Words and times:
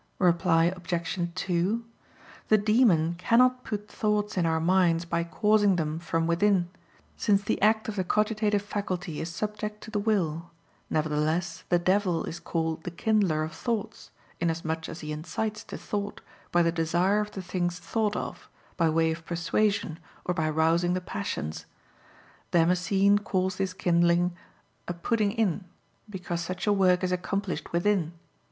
Reply 0.17 0.73
Obj. 0.75 1.19
2: 1.35 1.85
The 2.47 2.57
demon 2.57 3.13
cannot 3.19 3.63
put 3.63 3.87
thoughts 3.87 4.35
in 4.35 4.47
our 4.47 4.59
minds 4.59 5.05
by 5.05 5.23
causing 5.23 5.75
them 5.75 5.99
from 5.99 6.25
within, 6.25 6.69
since 7.17 7.43
the 7.43 7.61
act 7.61 7.87
of 7.87 7.97
the 7.97 8.03
cogitative 8.03 8.63
faculty 8.63 9.21
is 9.21 9.29
subject 9.29 9.79
to 9.83 9.91
the 9.91 9.99
will; 9.99 10.49
nevertheless 10.89 11.65
the 11.69 11.77
devil 11.77 12.23
is 12.23 12.39
called 12.39 12.83
the 12.83 12.89
kindler 12.89 13.43
of 13.43 13.53
thoughts, 13.53 14.09
inasmuch 14.39 14.89
as 14.89 15.01
he 15.01 15.11
incites 15.11 15.63
to 15.65 15.77
thought, 15.77 16.21
by 16.51 16.63
the 16.63 16.71
desire 16.71 17.19
of 17.19 17.29
the 17.33 17.43
things 17.43 17.77
thought 17.77 18.15
of, 18.15 18.49
by 18.77 18.89
way 18.89 19.11
of 19.11 19.23
persuasion, 19.23 19.99
or 20.25 20.33
by 20.33 20.49
rousing 20.49 20.95
the 20.95 20.99
passions. 20.99 21.67
Damascene 22.49 23.19
calls 23.19 23.57
this 23.57 23.73
kindling 23.75 24.35
"a 24.87 24.95
putting 24.95 25.31
in" 25.31 25.65
because 26.09 26.41
such 26.41 26.65
a 26.65 26.73
work 26.73 27.03
is 27.03 27.11
accomplished 27.11 27.71
within. 27.71 28.13